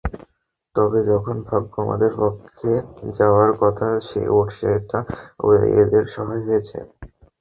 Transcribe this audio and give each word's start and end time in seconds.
তবে 0.75 0.99
যখন 1.11 1.35
ভাগ্য 1.47 1.73
আমাদের 1.81 2.11
পক্ষে 2.21 2.71
যাওয়ার 3.17 3.51
কথা, 3.61 3.87
সেটা 4.07 4.99
ওদের 5.45 6.03
সহায় 6.15 6.43
হয়েছে। 6.47 6.77